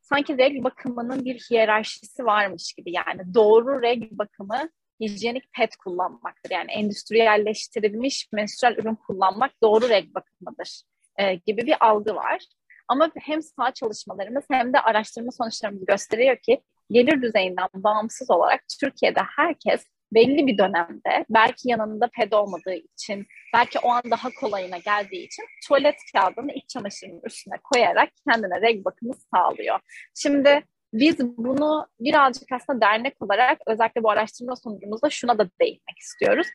[0.00, 6.50] sanki regl bakımının bir hiyerarşisi varmış gibi yani doğru regl bakımı hijyenik pet kullanmaktır.
[6.50, 10.82] Yani endüstriyelleştirilmiş menstrual ürün kullanmak doğru regl bakımıdır
[11.18, 12.44] e, gibi bir algı var.
[12.88, 19.20] Ama hem sağ çalışmalarımız hem de araştırma sonuçlarımız gösteriyor ki gelir düzeyinden bağımsız olarak Türkiye'de
[19.36, 25.26] herkes belli bir dönemde belki yanında ped olmadığı için belki o an daha kolayına geldiği
[25.26, 29.80] için tuvalet kağıdını iç çamaşırının üstüne koyarak kendine reg bakımı sağlıyor.
[30.14, 36.46] Şimdi biz bunu birazcık aslında dernek olarak özellikle bu araştırma sonucumuzda şuna da değinmek istiyoruz.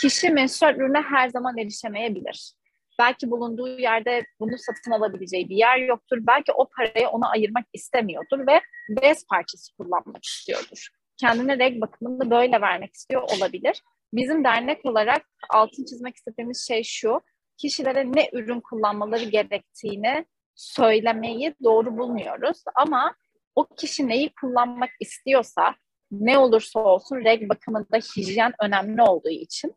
[0.00, 2.54] Kişi menstrual ürüne her zaman erişemeyebilir.
[3.00, 6.18] Belki bulunduğu yerde bunu satın alabileceği bir yer yoktur.
[6.20, 8.60] Belki o parayı ona ayırmak istemiyordur ve
[9.02, 10.88] bez parçası kullanmak istiyordur.
[11.16, 13.82] Kendine reg bakımını böyle vermek istiyor olabilir.
[14.12, 17.20] Bizim dernek olarak altın çizmek istediğimiz şey şu.
[17.56, 22.62] Kişilere ne ürün kullanmaları gerektiğini söylemeyi doğru bulmuyoruz.
[22.74, 23.14] Ama
[23.54, 25.74] o kişi neyi kullanmak istiyorsa
[26.10, 29.74] ne olursa olsun reg bakımında hijyen önemli olduğu için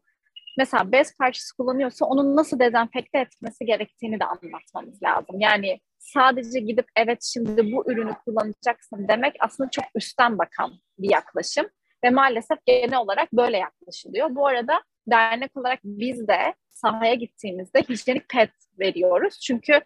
[0.57, 5.39] mesela bez parçası kullanıyorsa onun nasıl dezenfekte etmesi gerektiğini de anlatmamız lazım.
[5.39, 11.65] Yani sadece gidip evet şimdi bu ürünü kullanacaksın demek aslında çok üstten bakan bir yaklaşım
[12.03, 14.35] ve maalesef genel olarak böyle yaklaşılıyor.
[14.35, 19.39] Bu arada dernek olarak biz de sahaya gittiğimizde hijyenik pet veriyoruz.
[19.39, 19.81] Çünkü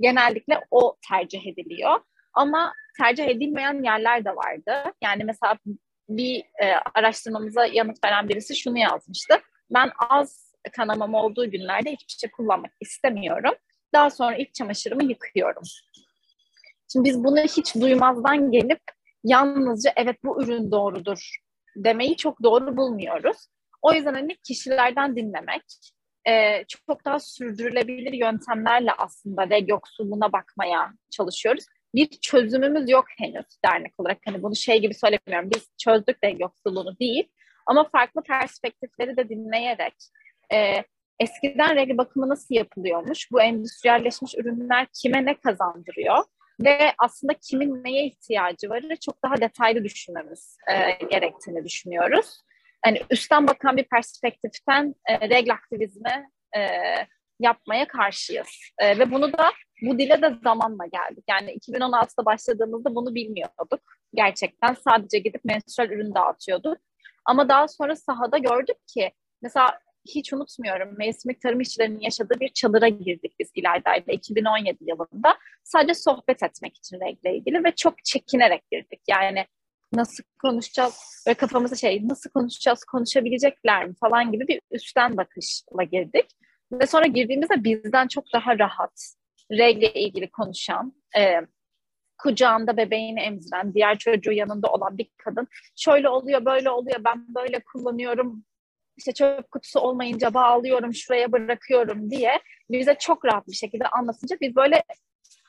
[0.00, 2.00] genellikle o tercih ediliyor.
[2.32, 4.92] Ama tercih edilmeyen yerler de vardı.
[5.02, 5.58] Yani mesela
[6.08, 9.34] bir e, araştırmamıza yanıt veren birisi şunu yazmıştı
[9.70, 13.54] ben az kanamam olduğu günlerde hiçbir şey kullanmak istemiyorum.
[13.92, 15.62] Daha sonra iç çamaşırımı yıkıyorum.
[16.92, 18.80] Şimdi biz bunu hiç duymazdan gelip
[19.24, 21.38] yalnızca evet bu ürün doğrudur
[21.76, 23.36] demeyi çok doğru bulmuyoruz.
[23.82, 25.62] O yüzden hani kişilerden dinlemek,
[26.28, 31.64] e, çok daha sürdürülebilir yöntemlerle aslında reg yoksulluğuna bakmaya çalışıyoruz.
[31.94, 34.18] Bir çözümümüz yok henüz dernek olarak.
[34.26, 35.50] Hani bunu şey gibi söylemiyorum.
[35.54, 37.28] Biz çözdük reg yoksulluğunu değil.
[37.68, 39.94] Ama farklı perspektifleri de dinleyerek
[40.52, 40.84] e,
[41.20, 43.32] eskiden reg bakımı nasıl yapılıyormuş?
[43.32, 46.24] Bu endüstriyelleşmiş ürünler kime ne kazandırıyor?
[46.60, 52.42] Ve aslında kimin neye ihtiyacı var çok daha detaylı düşünmemiz e, gerektiğini düşünüyoruz
[52.84, 56.60] hani üstten bakan bir perspektiften e, regl aktivizmi e,
[57.40, 58.48] yapmaya karşıyız.
[58.78, 59.50] E, ve bunu da
[59.82, 61.24] bu dile de zamanla geldik.
[61.28, 63.80] Yani 2016'da başladığımızda bunu bilmiyorduk.
[64.14, 66.78] Gerçekten sadece gidip menstrual ürün dağıtıyorduk.
[67.28, 69.12] Ama daha sonra sahada gördük ki
[69.42, 75.38] mesela hiç unutmuyorum mevsimlik tarım işçilerinin yaşadığı bir çadıra girdik biz İlayda'yla 2017 yılında.
[75.64, 79.00] Sadece sohbet etmek için regle ilgili ve çok çekinerek girdik.
[79.08, 79.46] Yani
[79.92, 86.26] nasıl konuşacağız ve kafamıza şey nasıl konuşacağız konuşabilecekler mi falan gibi bir üstten bakışla girdik.
[86.72, 89.14] Ve sonra girdiğimizde bizden çok daha rahat
[89.52, 91.40] regle ilgili konuşan, e,
[92.18, 97.60] kucağında bebeğini emziren, diğer çocuğu yanında olan bir kadın şöyle oluyor, böyle oluyor, ben böyle
[97.72, 98.44] kullanıyorum,
[98.96, 104.56] işte çöp kutusu olmayınca bağlıyorum, şuraya bırakıyorum diye bize çok rahat bir şekilde anlatınca biz
[104.56, 104.82] böyle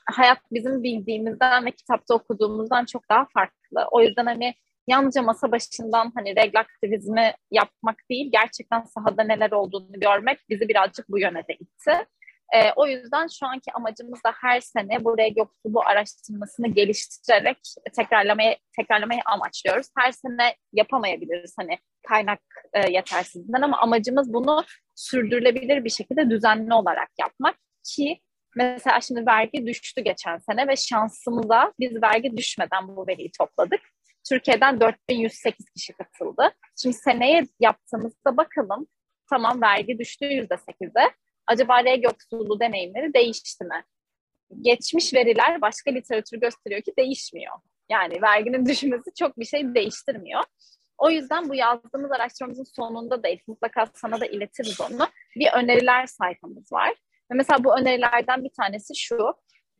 [0.05, 3.85] hayat bizim bildiğimizden ve kitapta okuduğumuzdan çok daha farklı.
[3.91, 4.53] O yüzden hani
[4.87, 11.09] yalnızca masa başından hani regl aktivizmi yapmak değil, gerçekten sahada neler olduğunu görmek bizi birazcık
[11.09, 11.91] bu yöne de itti.
[12.55, 17.57] E, o yüzden şu anki amacımız da her sene bu regl yoksulluğu araştırmasını geliştirerek
[17.95, 19.87] tekrarlamayı tekrarlamayı amaçlıyoruz.
[19.97, 22.41] Her sene yapamayabiliriz hani kaynak
[22.73, 24.63] e, yetersizliğinden ama amacımız bunu
[24.95, 28.21] sürdürülebilir bir şekilde düzenli olarak yapmak ki
[28.55, 33.81] Mesela şimdi vergi düştü geçen sene ve şansımıza biz vergi düşmeden bu veriyi topladık.
[34.29, 36.51] Türkiye'den 4108 kişi katıldı.
[36.81, 38.87] Şimdi seneye yaptığımızda bakalım
[39.29, 41.13] tamam vergi düştü %8'e.
[41.49, 43.83] Acaba reg yoksulluğu deneyimleri değişti mi?
[44.61, 47.53] Geçmiş veriler başka literatür gösteriyor ki değişmiyor.
[47.89, 50.43] Yani verginin düşmesi çok bir şey değiştirmiyor.
[50.97, 55.07] O yüzden bu yazdığımız araştırmamızın sonunda da mutlaka sana da iletiriz onu.
[55.35, 56.89] Bir öneriler sayfamız var.
[57.31, 59.33] Ve mesela bu önerilerden bir tanesi şu.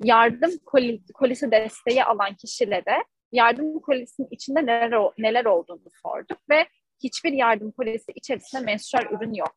[0.03, 6.67] Yardım koli, kolisi desteği alan kişilere yardım kolisinin içinde neler, neler olduğunu sorduk ve
[7.03, 9.55] hiçbir yardım kolisi içerisinde menstrual ürün yok.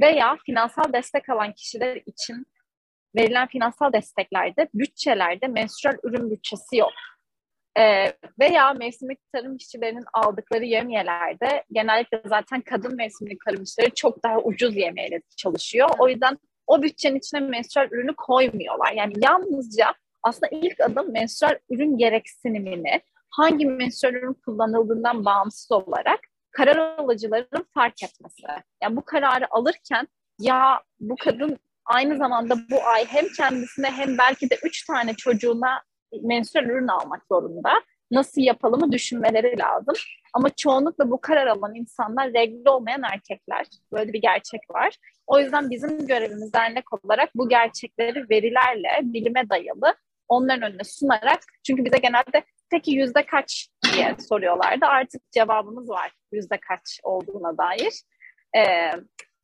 [0.00, 2.46] Veya finansal destek alan kişiler için
[3.16, 6.92] verilen finansal desteklerde, bütçelerde menstrual ürün bütçesi yok.
[7.78, 14.38] Ee, veya mevsimlik tarım işçilerinin aldıkları yemiyelerde genellikle zaten kadın mevsimlik tarım işçileri çok daha
[14.38, 15.88] ucuz yemeğiyle çalışıyor.
[15.98, 18.92] O yüzden o bütçenin içine menstrual ürünü koymuyorlar.
[18.92, 26.20] Yani yalnızca aslında ilk adım menstrual ürün gereksinimini hangi menstrual ürün kullanıldığından bağımsız olarak
[26.58, 28.42] karar alıcıların fark etmesi.
[28.82, 34.50] Yani bu kararı alırken ya bu kadın aynı zamanda bu ay hem kendisine hem belki
[34.50, 35.82] de üç tane çocuğuna
[36.22, 37.70] menstrual ürün almak zorunda.
[38.10, 39.94] Nasıl yapalımı düşünmeleri lazım.
[40.34, 43.66] Ama çoğunlukla bu karar alan insanlar regl olmayan erkekler.
[43.92, 44.96] Böyle bir gerçek var.
[45.26, 49.94] O yüzden bizim görevimiz dernek olarak bu gerçekleri verilerle, bilime dayalı
[50.28, 54.86] onların önüne sunarak çünkü bize genelde peki yüzde kaç diye soruyorlardı.
[54.86, 58.02] Artık cevabımız var yüzde kaç olduğuna dair.
[58.56, 58.90] Ee,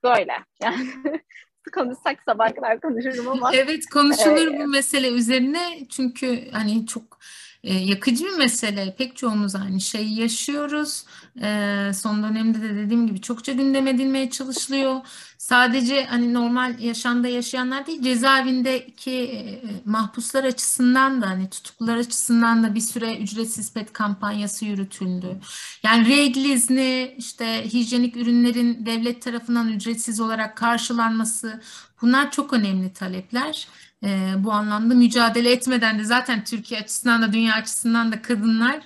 [0.04, 0.32] böyle
[0.62, 0.86] yani
[1.74, 3.50] konuşsak sabah kadar konuşurum ama.
[3.54, 7.18] Evet konuşulur e, bu mesele üzerine çünkü hani çok
[7.64, 8.94] e, yakıcı bir mesele.
[8.98, 11.04] Pek çoğumuz aynı şeyi yaşıyoruz.
[11.42, 15.00] E, son dönemde de dediğim gibi çokça gündem edilmeye çalışılıyor.
[15.38, 22.74] Sadece hani normal yaşamda yaşayanlar değil, cezaevindeki e, mahpuslar açısından da hani tutuklular açısından da
[22.74, 25.40] bir süre ücretsiz pet kampanyası yürütüldü.
[25.82, 31.60] Yani regl izni, işte hijyenik ürünlerin devlet tarafından ücretsiz olarak karşılanması
[32.02, 33.68] bunlar çok önemli talepler
[34.04, 38.80] e, bu anlamda mücadele etmeden de zaten Türkiye açısından da dünya açısından da kadınlar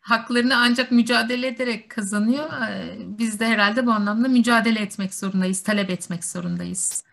[0.00, 2.44] haklarını ancak mücadele ederek kazanıyor.
[2.44, 7.04] E, biz de herhalde bu anlamda mücadele etmek zorundayız, talep etmek zorundayız.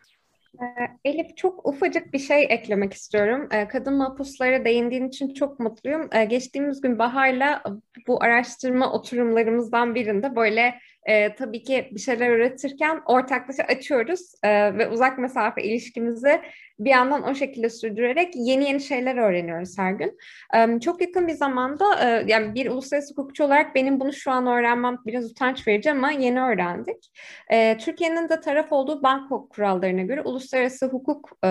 [0.62, 0.66] Ee,
[1.06, 3.48] Elif çok ufacık bir şey eklemek istiyorum.
[3.52, 6.10] Ee, kadın mahpuslara değindiğin için çok mutluyum.
[6.30, 7.64] Geçtiğimiz gün Bahar'la
[8.08, 14.90] bu araştırma oturumlarımızdan birinde böyle e, tabii ki bir şeyler üretirken ortaklaşa açıyoruz e, ve
[14.90, 16.42] uzak mesafe ilişkimizi
[16.80, 20.18] bir yandan o şekilde sürdürerek yeni yeni şeyler öğreniyoruz her gün.
[20.56, 24.48] E, çok yakın bir zamanda e, yani bir uluslararası hukukçu olarak benim bunu şu an
[24.48, 27.12] öğrenmem biraz utanç verici ama yeni öğrendik.
[27.52, 31.50] E, Türkiye'nin de taraf olduğu Bangkok kurallarına göre uluslararası hukuk e,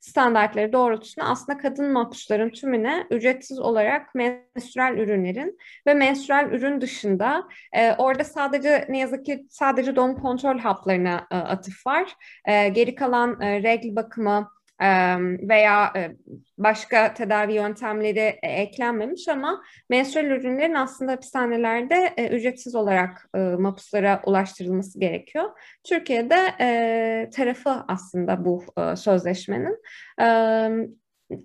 [0.00, 7.92] standartları doğrultusunda aslında kadın mahpusların tümüne ücretsiz olarak menstrual ürünlerin ve menstrual ürün dışında e,
[7.92, 12.12] orada sadece ne yazık ki sadece doğum kontrol haplarına e, atıf var.
[12.44, 14.56] E, geri kalan e, regl bakımı,
[15.48, 15.92] veya
[16.58, 25.44] başka tedavi yöntemleri eklenmemiş ama menstrual ürünlerin aslında hapishanelerde ücretsiz olarak mapuslara ulaştırılması gerekiyor.
[25.84, 26.36] Türkiye'de
[27.30, 28.64] tarafı aslında bu
[28.96, 29.78] sözleşmenin.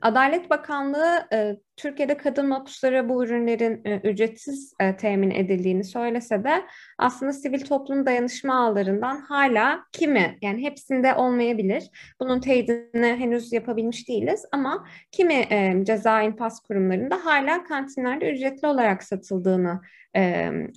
[0.02, 6.66] Adalet Bakanlığı e, Türkiye'de kadın mahpuslara bu ürünlerin e, ücretsiz e, temin edildiğini söylese de
[6.98, 11.84] aslında sivil toplum dayanışma ağlarından hala kimi yani hepsinde olmayabilir.
[12.20, 15.48] Bunun teyidini henüz yapabilmiş değiliz ama kimi
[15.86, 19.82] ceza infaz kurumlarında hala kantinlerde ücretli olarak satıldığını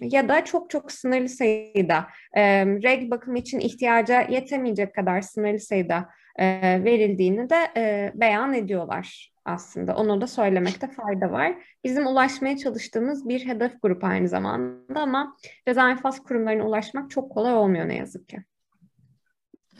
[0.00, 2.06] ya da çok çok sınırlı sayıda
[2.82, 6.44] reg bakım için ihtiyaca yetemeyecek kadar sınırlı sayıda e,
[6.84, 9.96] verildiğini de e, beyan ediyorlar aslında.
[9.96, 11.54] Onu da söylemekte fayda var.
[11.84, 17.54] Bizim ulaşmaya çalıştığımız bir hedef grup aynı zamanda ama ceza infaz kurumlarına ulaşmak çok kolay
[17.54, 18.44] olmuyor ne yazık ki.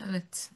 [0.09, 0.51] Evet.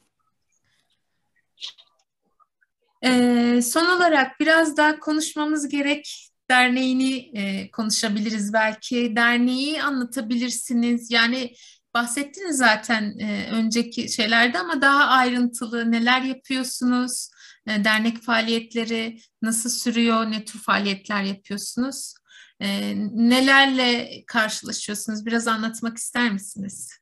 [3.05, 9.17] Ee, son olarak biraz daha konuşmamız gerek derneğini e, konuşabiliriz belki.
[9.17, 11.11] Derneği anlatabilirsiniz.
[11.11, 11.53] Yani
[11.95, 17.31] bahsettiniz zaten e, önceki şeylerde ama daha ayrıntılı neler yapıyorsunuz?
[17.67, 20.31] E, dernek faaliyetleri nasıl sürüyor?
[20.31, 22.15] Ne tür faaliyetler yapıyorsunuz?
[22.61, 25.27] E, nelerle karşılaşıyorsunuz?
[25.27, 26.99] Biraz anlatmak ister misiniz?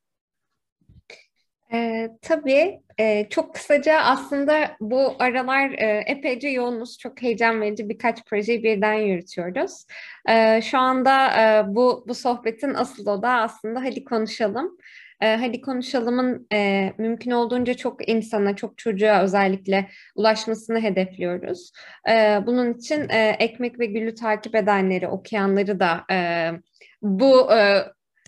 [1.73, 8.25] E, tabii e, çok kısaca aslında bu aralar e, epeyce yoğunuz, çok heyecan verici birkaç
[8.25, 9.85] projeyi birden yürütüyoruz.
[10.29, 14.77] E, şu anda e, bu bu sohbetin asıl odağı aslında hadi konuşalım.
[15.21, 21.71] E, hadi konuşalımın e, mümkün olduğunca çok insana, çok çocuğa özellikle ulaşmasını hedefliyoruz.
[22.09, 26.49] E, bunun için e, Ekmek ve Gül'ü takip edenleri, okuyanları da e,
[27.01, 27.83] bu e,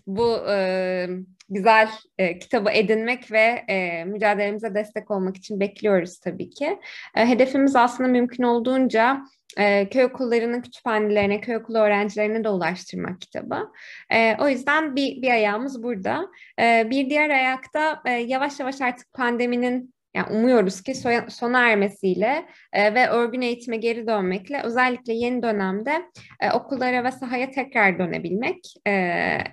[0.08, 1.08] bu e,
[1.50, 6.80] güzel e, kitabı edinmek ve e, mücadelemize destek olmak için bekliyoruz tabii ki.
[7.16, 9.22] E, hedefimiz aslında mümkün olduğunca
[9.58, 13.72] e, köy okullarının kütüphanelerine, köy okulu öğrencilerine de ulaştırmak kitabı.
[14.10, 16.28] E, o yüzden bir, bir ayağımız burada.
[16.60, 20.94] E, bir diğer ayakta e, yavaş yavaş artık pandeminin yani umuyoruz ki
[21.30, 26.02] sona ermesiyle e, ve örgün eğitime geri dönmekle özellikle yeni dönemde
[26.40, 28.92] e, okullara ve sahaya tekrar dönebilmek e,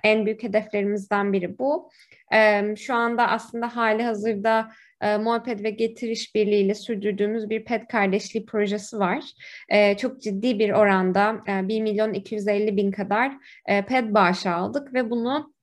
[0.03, 1.89] en büyük hedeflerimizden biri bu.
[2.33, 7.87] E, şu anda aslında hali hazırda e, Muhabbet ve Getir İşbirliği ile sürdürdüğümüz bir PET
[7.87, 9.23] kardeşliği projesi var.
[9.69, 13.31] E, çok ciddi bir oranda e, 1 milyon 250 bin kadar
[13.65, 15.56] e, PET bağışı aldık ve bunu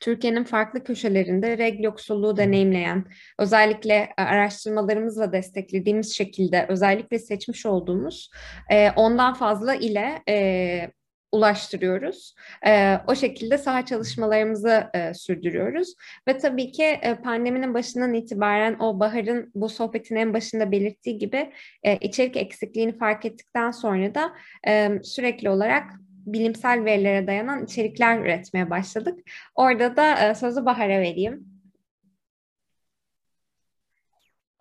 [0.00, 3.04] Türkiye'nin farklı köşelerinde reg yoksulluğu deneyimleyen,
[3.38, 8.30] özellikle e, araştırmalarımızla desteklediğimiz şekilde özellikle seçmiş olduğumuz
[8.70, 10.90] e, ondan fazla ile e,
[11.32, 12.34] ulaştırıyoruz.
[12.66, 15.94] E, o şekilde saha çalışmalarımızı e, sürdürüyoruz.
[16.28, 21.52] Ve tabii ki e, pandeminin başından itibaren o Bahar'ın bu sohbetin en başında belirttiği gibi
[21.82, 24.32] e, içerik eksikliğini fark ettikten sonra da
[24.68, 25.84] e, sürekli olarak
[26.32, 29.18] bilimsel verilere dayanan içerikler üretmeye başladık.
[29.54, 31.46] Orada da e, sözü Bahar'a vereyim.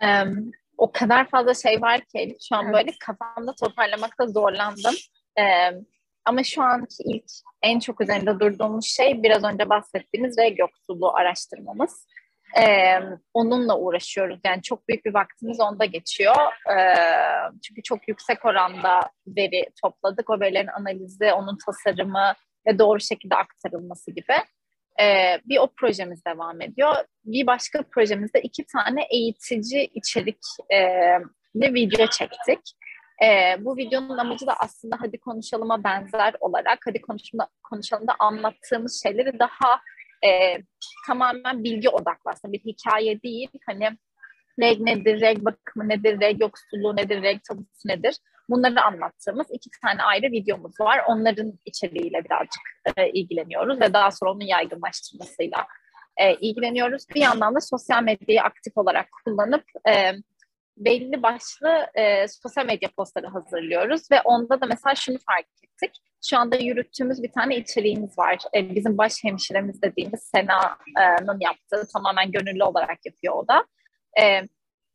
[0.01, 2.75] Um, o kadar fazla şey var ki şu an evet.
[2.75, 4.95] böyle kafamda toparlamakta zorlandım.
[5.39, 5.86] Um,
[6.25, 12.08] ama şu anki ilk en çok üzerinde durduğumuz şey biraz önce bahsettiğimiz reg yoksulluğu araştırmamız.
[12.62, 12.99] Ee,
[13.33, 14.39] onunla uğraşıyoruz.
[14.45, 16.36] Yani çok büyük bir vaktimiz onda geçiyor.
[16.71, 16.95] Ee,
[17.63, 20.29] çünkü çok yüksek oranda veri topladık.
[20.29, 22.33] O verilerin analizi, onun tasarımı
[22.67, 24.33] ve doğru şekilde aktarılması gibi.
[25.01, 26.95] Ee, bir o projemiz devam ediyor.
[27.25, 30.39] Bir başka projemizde iki tane eğitici içerik
[30.73, 30.79] e,
[31.55, 32.60] video çektik.
[33.23, 37.01] E, bu videonun amacı da aslında hadi konuşalıma benzer olarak hadi
[37.63, 39.81] konuşalımda anlattığımız şeyleri daha
[40.25, 40.58] e,
[41.08, 43.49] tamamen bilgi odaklı aslında bir hikaye değil.
[43.65, 43.97] Hani
[44.60, 48.17] reg nedir, reg bakımı nedir, reg yoksulluğu nedir, reg tabusu nedir?
[48.49, 51.01] Bunları anlattığımız iki tane ayrı videomuz var.
[51.08, 52.62] Onların içeriğiyle birazcık
[52.97, 55.67] e, ilgileniyoruz ve daha sonra onun yaygınlaştırmasıyla
[56.17, 57.03] e, ilgileniyoruz.
[57.15, 60.12] Bir yandan da sosyal medyayı aktif olarak kullanıp e,
[60.77, 65.91] belli başlı e, sosyal medya postları hazırlıyoruz ve onda da mesela şunu fark ettik.
[66.26, 68.38] Şu anda yürüttüğümüz bir tane içeriğimiz var.
[68.55, 73.65] E, bizim baş hemşiremiz dediğimiz Sena'nın yaptığı tamamen gönüllü olarak yapıyor o da.
[74.22, 74.41] E,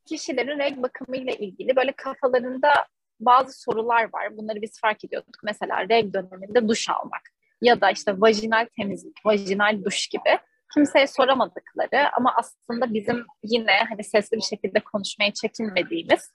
[0.06, 2.72] kişilerin renk bakımıyla ilgili böyle kafalarında
[3.20, 4.36] bazı sorular var.
[4.36, 5.34] Bunları biz fark ediyorduk.
[5.44, 7.22] Mesela renk döneminde duş almak
[7.62, 10.38] ya da işte vajinal temizlik, vajinal duş gibi
[10.74, 16.32] kimseye soramadıkları ama aslında bizim yine hani sesli bir şekilde konuşmaya çekinmediğimiz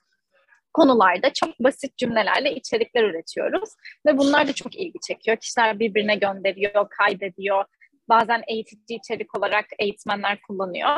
[0.78, 3.69] konularda çok basit cümlelerle içerikler üretiyoruz
[4.05, 5.38] ve bunlar da çok ilgi çekiyor.
[5.38, 7.65] Kişiler birbirine gönderiyor, kaydediyor.
[8.09, 10.95] Bazen eğitici içerik olarak eğitmenler kullanıyor.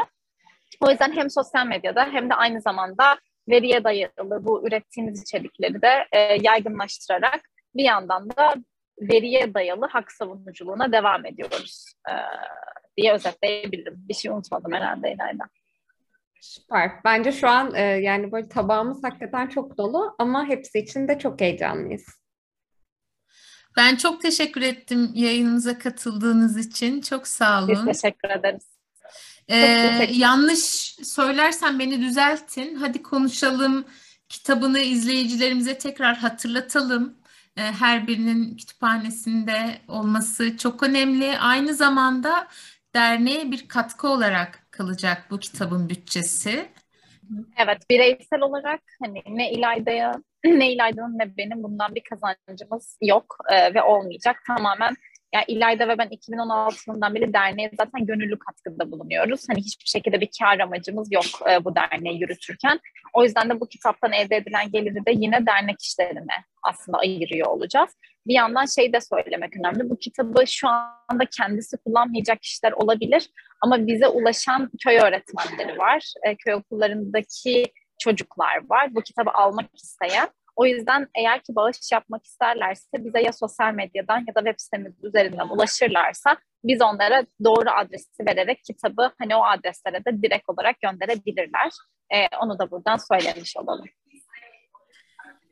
[0.82, 3.20] O yüzden hem sosyal medyada hem de aynı zamanda
[3.50, 7.42] veriye dayalı bu ürettiğimiz içerikleri de e, yaygınlaştırarak
[7.76, 8.56] bir yandan da
[9.02, 12.14] veriye dayalı hak savunuculuğuna devam ediyoruz e,
[12.98, 13.96] diye özetleyebilirim.
[13.98, 15.44] Bir şey unutmadım herhalde İlayda.
[16.42, 16.92] Süper.
[17.06, 21.42] Bence şu an e, yani böyle tabağımız hakikaten çok dolu ama hepsi için de çok
[21.42, 22.06] heyecanlıyız.
[23.78, 27.02] Ben çok teşekkür ettim yayınımıza katıldığınız için.
[27.02, 27.88] Çok sağ olun.
[27.88, 28.80] Biz teşekkür ederiz.
[29.50, 32.76] Ee, yanlış söylersen beni düzeltin.
[32.76, 33.86] Hadi konuşalım.
[34.30, 37.16] Kitabını izleyicilerimize tekrar hatırlatalım.
[37.58, 41.40] Ee, her birinin kütüphanesinde olması çok önemli.
[41.40, 42.48] Aynı zamanda
[42.96, 46.70] derneğe bir katkı olarak kalacak bu kitabın bütçesi.
[47.58, 50.14] Evet, bireysel olarak hani ne İlayda'ya,
[50.46, 54.44] ne İlayda'nın ne benim bundan bir kazancımız yok e, ve olmayacak.
[54.48, 54.96] Tamamen
[55.34, 59.50] yani İlayda ve ben 2016 yılından beri derneğe zaten gönüllü katkıda bulunuyoruz.
[59.50, 62.80] Hani hiçbir şekilde bir kar amacımız yok e, bu derneği yürütürken.
[63.14, 67.90] O yüzden de bu kitaptan elde edilen geliri de yine dernek işlerine aslında ayırıyor olacağız.
[68.30, 69.90] Bir yandan şey de söylemek önemli.
[69.90, 73.30] Bu kitabı şu anda kendisi kullanmayacak kişiler olabilir
[73.62, 76.14] ama bize ulaşan köy öğretmenleri var.
[76.24, 77.66] E, köy okullarındaki
[78.00, 78.96] çocuklar var.
[78.96, 84.26] Bu kitabı almak isteyen o yüzden eğer ki bağış yapmak isterlerse bize ya sosyal medyadan
[84.28, 90.06] ya da web sitemiz üzerinden ulaşırlarsa biz onlara doğru adresi vererek kitabı hani o adreslere
[90.06, 91.72] de direkt olarak gönderebilirler.
[92.14, 93.86] Ee, onu da buradan söylemiş olalım.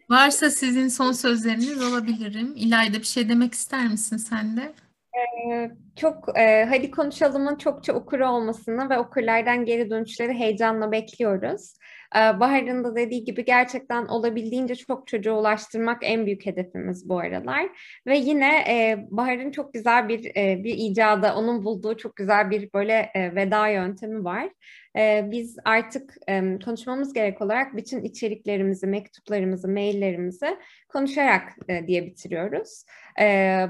[0.09, 2.53] Varsa sizin son sözleriniz olabilirim.
[2.55, 4.73] İlayda bir şey demek ister misin sen de?
[5.17, 11.73] Ee, çok e, Hadi Konuşalım'ın çokça okuru olmasını ve okurlardan geri dönüşleri heyecanla bekliyoruz.
[12.15, 17.69] Ee, Bahar'ın da dediği gibi gerçekten olabildiğince çok çocuğa ulaştırmak en büyük hedefimiz bu aralar.
[18.07, 22.73] Ve yine e, Bahar'ın çok güzel bir e, bir icadı, onun bulduğu çok güzel bir
[22.73, 24.49] böyle e, veda yöntemi var.
[25.31, 26.17] Biz artık
[26.65, 30.57] konuşmamız gerek olarak bütün içeriklerimizi, mektuplarımızı, maillerimizi
[30.89, 31.43] konuşarak
[31.87, 32.83] diye bitiriyoruz.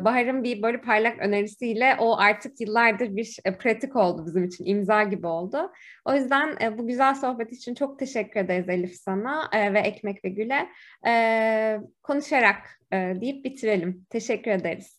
[0.05, 5.27] Bahar'ın bir böyle parlak önerisiyle o artık yıllardır bir pratik oldu bizim için, imza gibi
[5.27, 5.71] oldu.
[6.05, 10.30] O yüzden bu güzel sohbet için çok teşekkür ederiz Elif sana e, ve Ekmek ve
[10.30, 10.69] Gül'e.
[11.07, 14.05] E, konuşarak e, deyip bitirelim.
[14.09, 14.97] Teşekkür ederiz.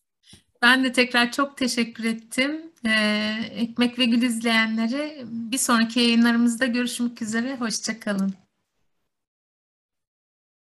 [0.62, 2.72] Ben de tekrar çok teşekkür ettim.
[2.86, 7.56] Ee, Ekmek ve Gül izleyenlere bir sonraki yayınlarımızda görüşmek üzere.
[7.56, 8.34] Hoşçakalın.